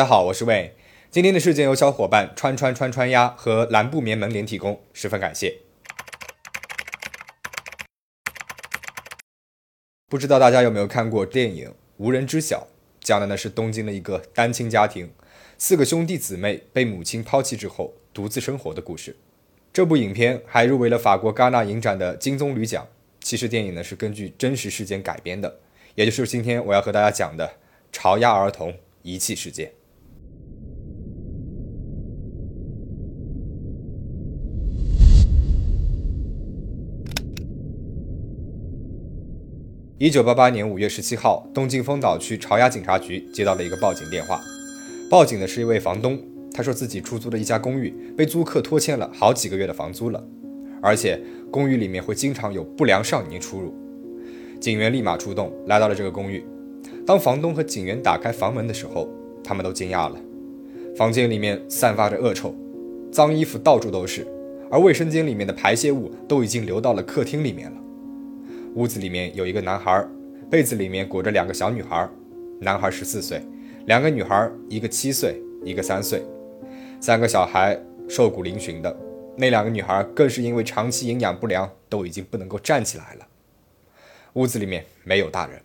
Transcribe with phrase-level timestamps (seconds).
[0.00, 0.74] 大家好，我是魏。
[1.10, 5.58] 今天的事件由小伙伴川川川川鸭和蓝布棉门联提供，十分感谢。
[10.08, 11.68] 不知道大家有没有看过电影
[11.98, 12.66] 《无人知晓》，
[13.06, 15.12] 讲的呢是东京的一个单亲家庭，
[15.58, 19.14] 四个兄弟姊妹被母亲抛弃之后独自生活的故事。
[19.70, 22.88] 这部影片还入围了法国戛纳影展的金棕榈奖。
[23.20, 25.58] 其实电影呢是根据真实事件改编的，
[25.94, 27.56] 也就是今天我要和大家讲的
[27.92, 29.70] 潮鸭儿童遗弃事件。
[40.02, 44.40] 一九八八年五月十七号，东京丰岛区朝鸭警察局接到了一个报警电话。
[45.10, 46.18] 报警的是一位房东，
[46.54, 50.26] 他说自己出租的一家公寓被租客拖欠了好几个月的房租了，
[50.80, 53.74] 而且公寓里面会经常有不良少年出入。
[54.58, 56.42] 警员立马出动，来到了这个公寓。
[57.06, 59.06] 当房东和警员打开房门的时候，
[59.44, 60.18] 他们都惊讶了。
[60.96, 62.54] 房间里面散发着恶臭，
[63.12, 64.26] 脏衣服到处都是，
[64.70, 67.76] 而卫生间里面的排泄物都已经流到了客厅里面了。
[68.76, 70.06] 屋子里面有一个男孩，
[70.48, 72.08] 被子里面裹着两个小女孩，
[72.60, 73.44] 男孩十四岁，
[73.86, 76.24] 两个女孩，一个七岁，一个三岁，
[77.00, 77.76] 三个小孩
[78.08, 78.96] 瘦骨嶙峋的，
[79.36, 83.26] 那两个女孩更是因为长期营养不良，都已经不能够站起来了。
[84.34, 85.60] 屋子里面没有大人。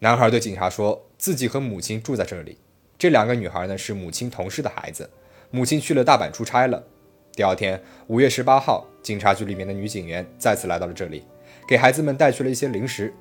[0.00, 2.58] 男孩对警察说自己和母亲住在这里，
[2.98, 5.08] 这两个女孩呢是母亲同事的孩子，
[5.50, 6.84] 母亲去了大阪出差了。
[7.40, 11.24] 第二天，五月十八号，警察局里面的女警员再次来到了这里，
[11.66, 13.14] 给孩子们带去了一些零食。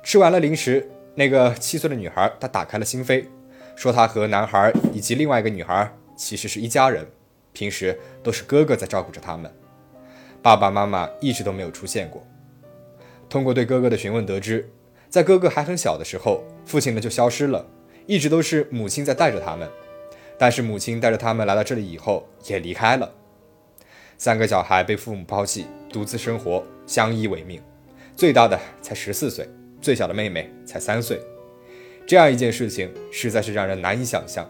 [0.00, 3.26] 吃完了零食，那个七岁的女孩她打开了心扉，
[3.74, 7.04] 说她和男孩以及另外一个女孩其实是一家人，
[7.52, 9.52] 平时都是哥哥在照顾着他们，
[10.40, 12.24] 爸爸妈妈一直都没有出现过。
[13.28, 14.70] 通过对哥哥的询问得知，
[15.08, 17.66] 在哥哥还很小的时候，父亲呢就消失了，
[18.06, 19.68] 一直都是母亲在带着他们，
[20.38, 23.14] 但是母亲带着他们来到这里以后也离开了。
[24.20, 27.62] 三个小孩被父母抛弃，独自生活，相依为命。
[28.16, 29.48] 最大的才十四岁，
[29.80, 31.20] 最小的妹妹才三岁。
[32.04, 34.44] 这样一件事情实在是让人难以想象。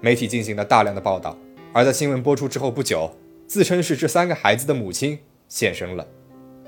[0.00, 1.36] 媒体进行了大量的报道，
[1.72, 3.10] 而在新闻播出之后不久，
[3.48, 5.18] 自称是这三个孩子的母亲
[5.48, 6.06] 现身了。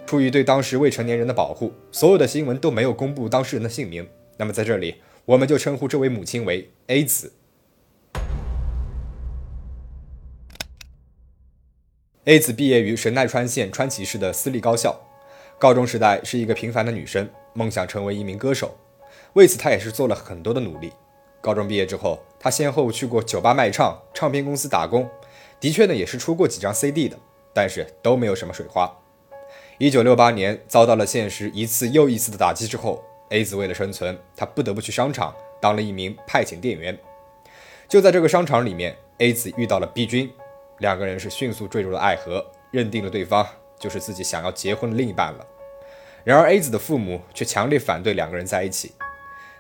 [0.04, 4.04] 出于对当时未成年人的保护，所有的新闻都没有公布当事人的姓名。
[4.36, 7.32] 那么在这里，我们就称呼这位母亲为 A 子。
[12.28, 14.98] A 子毕业于神奈川县川崎市的私立高校，
[15.60, 18.76] 高中时代是一个平凡的女生，梦想成为一名歌手。
[19.34, 20.92] 为此，她也是做了很多的努力。
[21.40, 25.08] 高中毕业之后，她先后去过酒吧卖唱、唱片公司打工，
[25.60, 27.16] 的确呢也是出过几张 CD 的，
[27.54, 28.92] 但是都没有什么水花。
[29.78, 36.98] 一九六八年，遭到了现实一次又一次的打击之后，A 子为了生存，她不得不去商场当了一名派遣店员。
[37.88, 40.28] 就在这个商场里面，A 子遇到了 B 君。
[40.78, 43.46] 两个人是迅速坠入了爱河，认定了对方
[43.78, 45.46] 就是自己想要结婚的另一半了。
[46.24, 48.92] 然而 A 子的父母却强烈反对两个人在一起。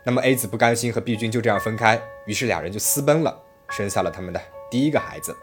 [0.04, 4.40] 那么 A 子不甘心和 B 君就这样分开，于是两人就私奔了，生下了他们的
[4.70, 5.36] 第一个孩子。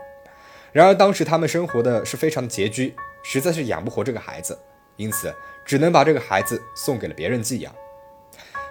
[0.71, 4.57] 然而当时他们生活的是非常的拮据，实在是养不活这个孩子，
[4.95, 5.33] 因此
[5.65, 7.73] 只能把这个孩子送给了别人寄养。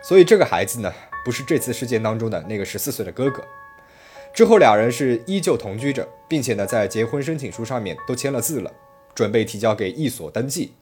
[0.03, 0.93] 所以这个孩子呢，
[1.25, 3.45] 不是这次事件当中的那个十四岁的哥哥。
[4.35, 8.73] 之后，俩人是依旧同居着，并且呢，在结婚申请书上面都签了字了，
[9.15, 10.73] 准备提交给一所登记。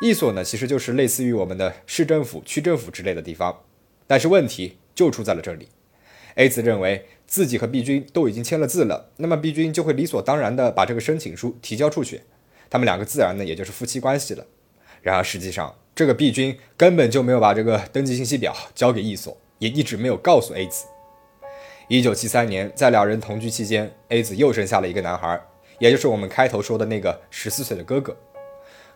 [0.00, 3.62] 一所呢，其实就是类似于我们的市政府、区政府之类的地方。
[4.06, 5.68] 但是问题就出在了这里
[6.36, 12.20] ，A 子认为自己和 B 君都已经签了字了，那么 B 君就会理所当然的把这个申请书提交出去，
[12.70, 14.46] 他们两个自然呢也就是夫妻关系了。
[15.02, 20.84] 然而实际上，这个 B 君根本就没有把这个登记信息表交给一所，也一直没有告诉 A 子。
[21.88, 25.40] 一九七三年，在两人同居期间，A 子又生下了一个男孩，
[25.78, 28.16] 也就是我们开头说的那个十四岁的哥哥。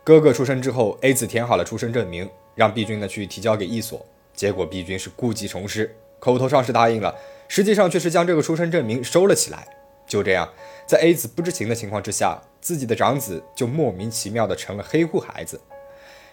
[0.03, 4.05] 哥哥出生之后，A 子填好了出生证明，让 B 君呢去提交给一所。
[4.33, 7.15] 结果 B 君是故技重施，口头上是答应了，
[7.47, 9.65] 实际上却是将这个出生证明收了起来。
[10.05, 10.49] 就这样，
[10.85, 15.61] 在 A 子不知情的情况之下，自己的长子就莫名其妙的成了黑户孩子。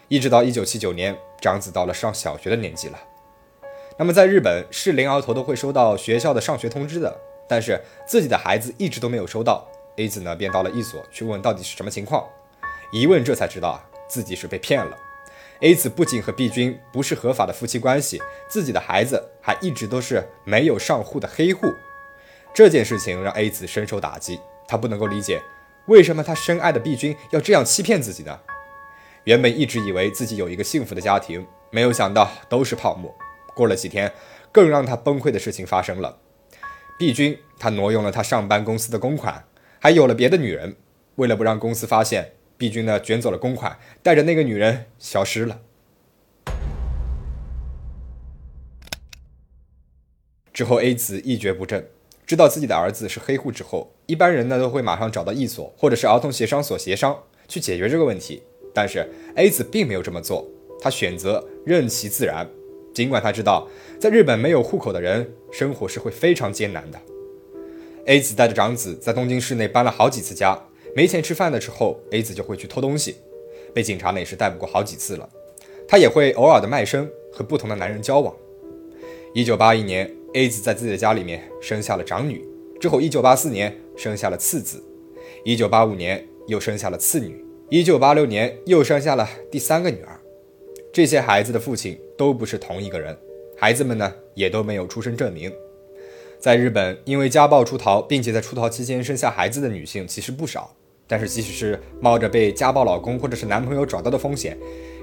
[0.08, 2.98] 一直到一九七九年，长子到了上小学的年纪了。
[4.00, 7.18] 那么，在日本，适龄儿童都会收到学校的上学通知的，
[7.48, 9.66] 但是自己的孩子一直都没有收到。
[9.96, 12.24] A 子呢，便到了一所去问到底是什么情况。
[12.92, 14.96] 一问，这才知道啊，自己是被骗了。
[15.62, 21.66] A 子不仅和 B 君不是合法的夫妻关系，自己的孩子还一直都是没有上户的黑户。
[22.54, 25.42] 这件事情让 A 子深受打击，他不能够理解
[25.86, 28.38] 为什么他深爱的 B 君要这样欺骗自己呢？
[29.24, 31.44] 原本一直以为自己有一个幸福的家庭。
[31.70, 33.12] 没有想到都是泡沫。
[33.58, 34.12] 过了几天，
[34.52, 36.18] 更让他崩溃的事情发生了。
[36.96, 39.44] 毕军他挪用了他上班公司的公款，
[39.80, 40.76] 还有了别的女人。
[41.16, 45.60] 为了不让公司发现，毕军呢卷走了公款，带着那个女人消失了。
[50.52, 51.88] 之后，A 子一蹶不振，
[52.24, 58.44] 知道自己的儿子是黑户之后，一般人呢都会马上找到一所或者是儿童协商所协商去解决这个问题。
[58.72, 60.46] 但是 A 子并没有这么做，
[60.80, 62.48] 他选择任其自然。
[62.98, 63.68] 尽管他知道
[64.00, 66.98] 在日本没有户口的人生活是会非常艰难的。
[68.06, 70.60] A 子带着长子在东京市内搬了好几次家，
[70.96, 73.14] 没钱吃饭的时候，A 子就会去偷东西，
[73.72, 75.28] 被警察呢也是逮捕过好几次了。
[75.86, 78.34] 他也会偶尔的卖身，和不同的男人交往。
[79.32, 82.44] 一九八一年，A 子在自己的家里面生下了长女，
[82.80, 84.82] 之后一九八四年生下了次子，
[85.44, 90.17] 一九八五年又生下了次女，一九八六年又生下了第三个女儿。
[90.92, 93.16] 这些孩子的父亲都不是同一个人，
[93.56, 95.52] 孩子们呢也都没有出生证明。
[96.38, 100.74] 在日本，因为家暴出逃，并且在出逃期间生下孩子的女性其实不少。
[101.06, 104.56] 但是，即使是冒着被家暴老公或者是男朋友找到的风险，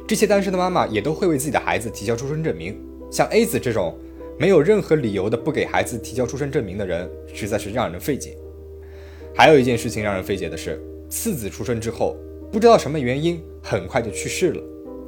[0.07, 2.79] 这些单身的妈妈也都会为自己的孩子提交出生证明。
[3.11, 3.97] 像 A 子这种
[4.37, 8.37] 没有任何理由的不给孩子提交出生证明的人，实在是让人费解。
[9.33, 10.79] 还有一件事情让人费解的是，
[11.09, 12.15] 次子出生之后，
[12.51, 14.63] 不知道什么原因，很快就去世了。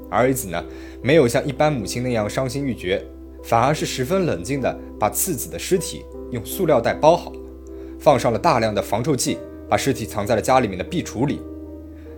[0.10, 0.64] 儿子呢，
[1.02, 3.04] 没有像一般母亲那样伤心欲绝，
[3.44, 7.32] 反而是十分冷静地把次子的尸体用塑料袋包好，
[8.00, 9.38] 放上了大量的防臭剂，
[9.70, 11.42] 把尸体藏在了家里面的壁橱里。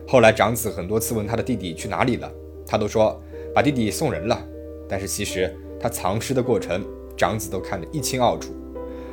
[0.07, 2.31] 后来长子很多次问他的弟弟去哪里了，
[2.65, 3.21] 他都说
[3.53, 4.39] 把弟弟送人了。
[4.87, 6.83] 但是其实他藏尸的过程，
[7.15, 8.51] 长子都看得一清二楚，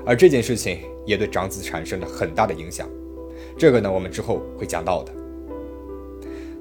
[0.06, 2.88] 而这件事情也对长子产生了很大的影响。
[3.58, 5.12] 这个呢，我们之后会讲到的。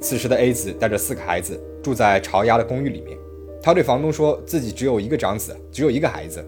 [0.01, 3.16] 此时的 A 子带着四个孩子住在朝鸭的公寓里面，
[3.62, 6.44] 她对房东说自己只有一个长子，只有一个孩子，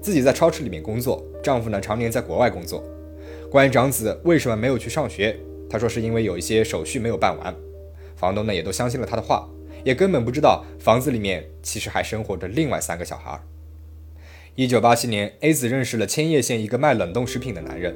[0.00, 2.84] 自己在超市里面工作，丈夫呢常年在国外工作。
[3.50, 5.36] 关于长子为什么没有去上学，
[5.68, 7.52] 她说是因为有一些手续没有办完。
[8.14, 9.48] 房东呢也都相信了她的话，
[9.82, 13.40] 也根本不知道房子里面其实还生活着另外三个小孩。
[14.54, 17.92] 一九八七年，A 子认识了千叶县一个卖冷冻食品的男人，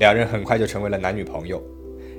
[0.00, 1.62] 两人很快就成为了男女朋友。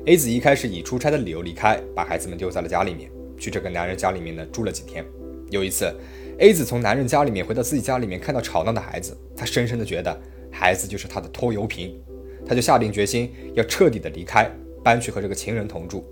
[0.05, 5.05] A 子一开始以出差的理由离开，把孩子们丢在了家里面，去这个男人家里面呢住了几天。
[5.51, 5.93] 有一次
[6.39, 10.19] ，A 子从男人家里面回到自己家里面，看到吵闹的孩子，她深深的觉得
[10.51, 12.01] 孩子就是她的拖油瓶，
[12.47, 14.49] 她就下定决心要彻底的离开，
[14.83, 16.03] 搬去和这个情人同住，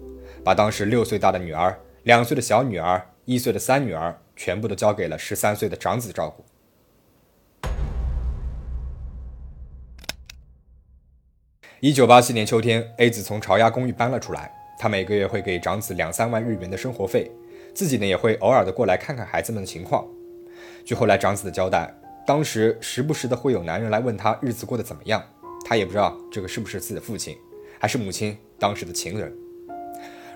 [0.43, 6.45] 把当时六岁大的女儿、两岁的小女儿、一岁的三女儿全部都交给了十三岁的长子照顾。
[11.79, 14.62] 一九八七年秋天，A 子从朝鸭公寓搬了出来。
[14.77, 17.31] 他每个月会给长子两三万日元的生活费，
[17.73, 20.05] 自己呢也会偶尔的过来看看孩子们的情况。
[20.83, 21.93] 据后来长子的交代，
[22.25, 25.23] 当时时不时的会有男人来问他日子过得怎么样，
[25.65, 27.37] 他也不知道这个是不是自己的父亲，
[27.79, 29.33] 还是母亲当时的情人。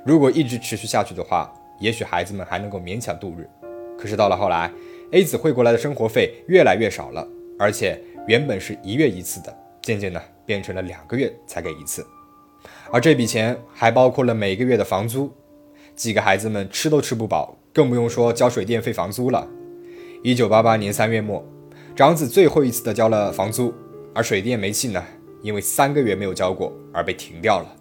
[0.06, 3.50] 如果一直持续下去的话，也许孩子们还能够勉强度日。
[3.98, 4.72] 可是到了后来
[5.12, 7.28] ，A 子汇过来的生活费越来越少了，
[7.60, 10.22] 而且原本是一月一次的，渐渐的。
[10.48, 12.08] 变成了两个月才给一次，
[12.92, 15.32] 而这笔钱还包括了每个月的房租，
[15.96, 19.48] 几个孩子们吃都吃不饱，更不用说交水电费、房租了。
[20.24, 21.46] 一九八八年三月末，
[21.96, 23.74] 长子最后一次的交了房租，
[24.14, 25.04] 而水电煤气呢，
[25.42, 27.76] 因为三个月没有交过而被停掉了。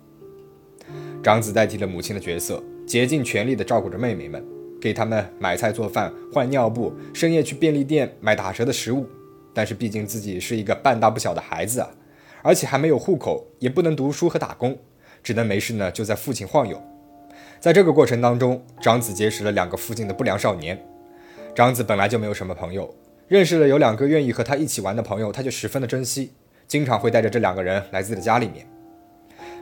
[1.23, 4.45] 长子代替了母亲的角色，竭尽全力的照顾着妹妹们，
[4.81, 9.07] 给他们买菜做饭、换尿布，深夜去便利店买打折的食物。
[9.55, 11.89] 但是毕竟自己是一个半大不小的孩子啊。
[12.43, 14.79] 而且还没有户口，也不能读书和打工，
[15.27, 16.81] 只能没事呢就在附近晃悠。
[17.59, 20.81] 在这个过程当中，长子结识了两个附近的不良少年。
[21.53, 22.95] 长子本来就没有什么朋友，
[23.27, 26.33] 认识了有两个愿意和他一起玩的朋友，他就十分的珍惜，
[26.69, 28.65] 经常会带着这两个人来自己的家里面。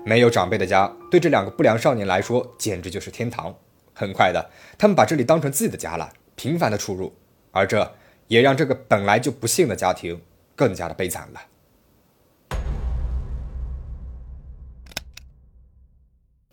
[0.05, 3.57] 没有长辈的家，对这两个不良少年来说简直就是天堂。
[3.95, 7.11] 很快的，他们把这里当成自己的家了，频繁的出入，
[7.53, 7.91] 而这
[8.29, 10.21] 也让这个本来就不幸的家庭
[10.55, 11.41] 更加的悲惨了。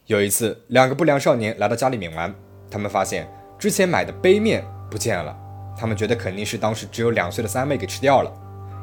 [0.07, 2.33] 有一次，两个不良少年来到家里面玩，
[2.69, 5.35] 他们发现之前买的杯面不见了。
[5.77, 8.31] 他们觉得肯定是当时只有两岁的三妹给吃掉了，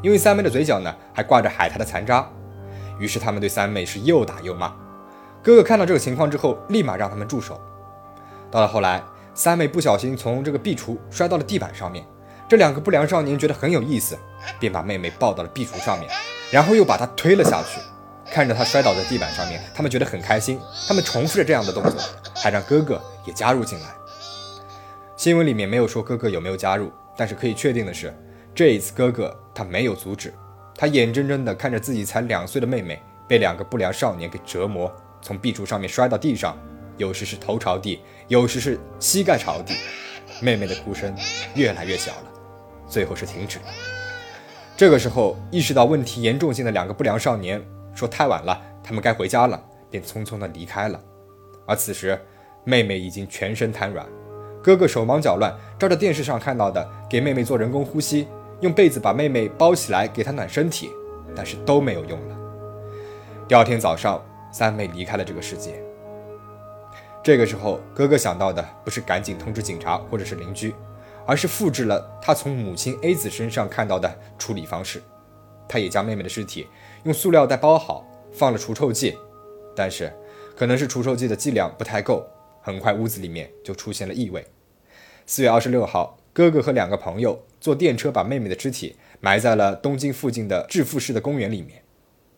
[0.02, 2.26] 因为三妹的嘴角呢还挂着海苔的残渣。
[2.98, 4.72] 于是他们对三妹是又打又骂。
[5.42, 7.60] 哥哥看到这个情况之后，立马让他们住手。
[8.50, 9.02] 到了后来，
[9.34, 12.04] 三妹不小心从这个壁橱摔到了地板上面，
[12.48, 14.16] 这两个不良少年觉得很有意思，
[14.58, 16.08] 便把妹妹抱到了壁橱上面，
[16.50, 17.80] 然后又把她推了下去。
[18.30, 20.60] 看着他摔倒在地板上面，他们觉得很开心。
[20.86, 22.00] 他们重复着这样的动作，
[22.34, 23.86] 还让哥哥也加入进来。
[25.16, 28.14] 新闻里面没有说哥哥有没有加入，但是可以确定的是，
[28.54, 30.32] 这一次哥哥他没有阻止，
[30.76, 36.56] 他眼睁睁地看着自己才两岁的妹妹被两个不良少年给折磨，从壁橱上面摔到地上，
[36.96, 39.74] 有时是头朝地，有时是膝盖朝地，
[40.40, 41.12] 妹妹的哭声
[41.54, 42.24] 越来越小了，
[42.86, 43.64] 最后是停止了。
[44.76, 47.60] 这个时候，意识到问题严重性的两个不良少年
[47.94, 51.00] 说太晚了，他们该回家了，便匆匆地离开了。
[51.66, 52.18] 而此时，
[52.64, 54.06] 妹妹已经全身瘫软。
[54.62, 58.26] 哥哥手忙脚乱，照着电视上看到的，给妹妹做人工呼吸，
[58.60, 60.90] 用被子把妹妹包起来，给她暖身体，
[61.34, 62.36] 但是都没有用了。
[63.46, 65.82] 第二天早上，三妹离开了这个世界。
[67.22, 70.74] 这个时候，哥哥想到的不是赶紧通知警察或者是邻居，
[71.26, 75.02] 而是复制了他从母亲 A 子身上看到的处理方式。
[75.68, 76.66] 他也将妹妹的尸体
[77.04, 79.16] 用塑料袋包好，放了除臭剂，
[79.74, 80.12] 但是
[80.56, 82.26] 可能是除臭剂的剂量不太够。
[82.60, 84.44] 很快，屋子里面就出现了异味。
[85.24, 91.82] 四月二十六号，哥哥和两个朋友坐电车把妹妹的尸体埋在了东京附近的致富市的公园里面。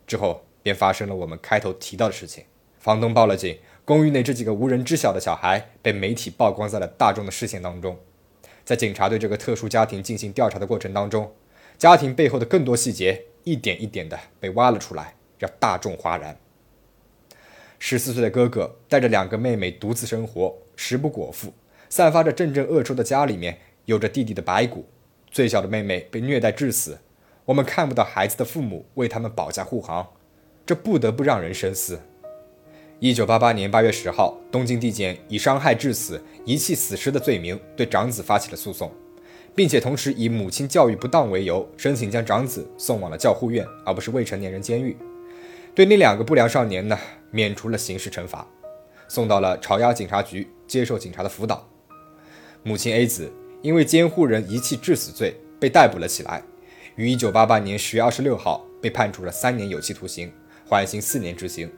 [0.07, 2.45] 之后便发生了我们开头提到的事情：
[2.79, 7.99] 房东报了警，公寓内这几个无人知晓的小孩被媒体曝光在了大众的视线当中。
[8.65, 11.33] 在警察对这个特殊家庭进行调查的过程当中，
[11.77, 16.37] 家庭背后的更多细节一点一点的被挖了出来，让大众哗然。
[17.79, 21.53] 十四岁的哥哥带着两个妹妹独自生活，食不果腹，
[21.89, 24.87] 散发着阵阵恶臭的家里面有着弟弟的白骨。
[25.31, 26.99] 最小的妹妹被虐待致死，
[27.45, 30.07] 我们看不到孩子的父母为他们保驾护航，
[30.67, 32.01] 这不得不让人深思。
[32.99, 38.93] 一九八八年八月十号，东京地检以伤害致死、遗弃死尸的罪名对长子发起了诉讼，
[39.55, 44.97] 并且同时以母亲教育不当为由，申请将长子送往了教护院，而不是未成年人监狱。
[45.75, 46.99] 对那两个不良少年呢，
[47.31, 48.47] 免除了刑事惩罚，
[49.09, 51.69] 送到了朝阳警察局接受警察的辅导。
[52.63, 56.43] 母亲 A 子因为监护人遗弃致死罪被逮捕了起来，
[56.97, 60.33] 于一九八八年十月二十六号被判处了三年有期徒刑，
[60.67, 61.71] 缓刑四年执行。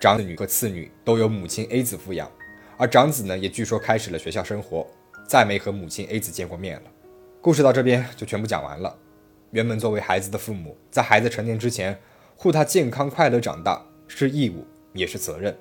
[0.00, 2.30] 长子女和次女都由母亲 A 子抚养，
[2.76, 4.86] 而长子呢，也据说开始了学校生活，
[5.28, 6.90] 再没和母亲 A 子见过面了。
[7.40, 8.96] 故事到这边就全部讲完了。
[9.52, 11.96] 原本作为孩子的父母，在孩子成年之前。
[12.40, 15.58] 护他健康快乐长大是义务，也是责任。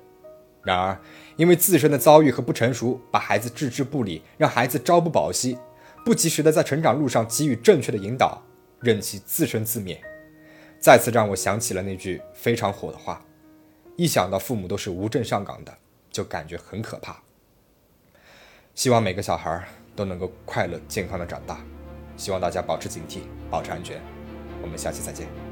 [0.62, 0.96] 然而，
[1.36, 5.58] 因为自身的遭遇和不成熟，把孩子置之不理，让孩子朝不保夕，
[6.06, 8.44] 不及时的在成长路上给予正确的引导，
[8.80, 10.00] 任其自生自灭，
[10.80, 13.26] 再次让我想起了那句非常火的话：
[13.96, 15.76] 一想到父母都是无证上岗的，
[16.12, 17.20] 就感觉很可怕。
[18.78, 21.58] 希望每个小孩都能够快乐健康的长大，
[22.16, 24.00] 希望大家保持警惕，保持安全。
[24.62, 25.47] 我们下期再见。